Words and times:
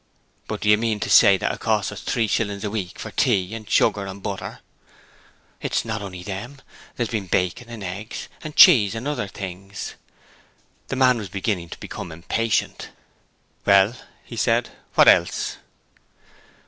'But 0.47 0.61
do 0.61 0.69
you 0.69 0.79
mean 0.79 0.99
to 1.01 1.11
say 1.11 1.35
it 1.35 1.59
cost 1.59 1.91
us 1.91 2.01
three 2.01 2.25
shillings 2.25 2.63
a 2.63 2.71
week 2.71 2.97
for 2.97 3.11
tea 3.11 3.53
and 3.53 3.69
sugar 3.69 4.07
and 4.07 4.23
butter?' 4.23 4.61
'It's 5.61 5.85
not 5.85 6.01
only 6.01 6.23
them. 6.23 6.57
There's 6.95 7.07
been 7.09 7.27
bacon 7.27 7.69
and 7.69 7.83
eggs 7.83 8.27
and 8.43 8.55
cheese 8.55 8.95
and 8.95 9.07
other 9.07 9.27
things.' 9.27 9.93
The 10.87 10.95
man 10.95 11.19
was 11.19 11.29
beginning 11.29 11.69
to 11.69 11.79
become 11.79 12.11
impatient. 12.11 12.89
'Well,' 13.63 13.95
he 14.23 14.35
said, 14.37 14.69
'What 14.95 15.07
else?' 15.07 15.57